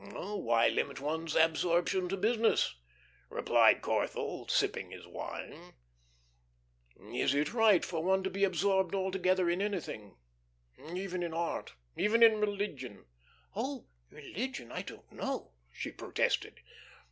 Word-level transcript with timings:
"Oh, 0.15 0.35
why 0.37 0.67
limit 0.67 0.99
one's 0.99 1.35
absorption 1.35 2.09
to 2.09 2.17
business?" 2.17 2.73
replied 3.29 3.83
Corthell, 3.83 4.49
sipping 4.49 4.89
his 4.89 5.05
wine. 5.05 5.73
"Is 7.11 7.35
it 7.35 7.53
right 7.53 7.85
for 7.85 8.01
one 8.03 8.23
to 8.23 8.31
be 8.31 8.43
absorbed 8.43 8.95
'altogether' 8.95 9.47
in 9.47 9.61
anything 9.61 10.17
even 10.91 11.21
in 11.21 11.35
art, 11.35 11.75
even 11.95 12.23
in 12.23 12.41
religion?" 12.41 13.05
"Oh, 13.55 13.85
religion, 14.09 14.71
I 14.71 14.81
don't 14.81 15.11
know," 15.11 15.53
she 15.71 15.91
protested. 15.91 16.61